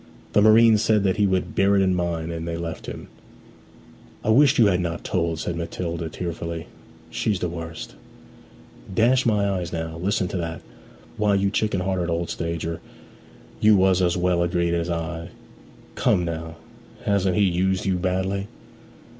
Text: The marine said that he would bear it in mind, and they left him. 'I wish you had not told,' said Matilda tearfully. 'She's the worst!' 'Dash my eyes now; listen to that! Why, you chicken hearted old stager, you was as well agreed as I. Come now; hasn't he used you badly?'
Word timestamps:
The 0.33 0.41
marine 0.41 0.79
said 0.79 1.03
that 1.03 1.17
he 1.17 1.27
would 1.27 1.53
bear 1.53 1.75
it 1.75 1.83
in 1.83 1.93
mind, 1.93 2.31
and 2.31 2.47
they 2.47 2.57
left 2.57 2.87
him. 2.87 3.07
'I 4.23 4.29
wish 4.29 4.57
you 4.57 4.65
had 4.65 4.79
not 4.79 5.03
told,' 5.03 5.37
said 5.37 5.55
Matilda 5.55 6.09
tearfully. 6.09 6.65
'She's 7.11 7.39
the 7.39 7.47
worst!' 7.47 7.93
'Dash 8.91 9.27
my 9.27 9.47
eyes 9.47 9.71
now; 9.71 9.97
listen 9.99 10.27
to 10.29 10.37
that! 10.37 10.63
Why, 11.17 11.35
you 11.35 11.51
chicken 11.51 11.81
hearted 11.81 12.09
old 12.09 12.31
stager, 12.31 12.81
you 13.59 13.75
was 13.75 14.01
as 14.01 14.17
well 14.17 14.41
agreed 14.41 14.73
as 14.73 14.89
I. 14.89 15.29
Come 15.93 16.25
now; 16.25 16.55
hasn't 17.03 17.35
he 17.37 17.43
used 17.43 17.85
you 17.85 17.97
badly?' 17.97 18.47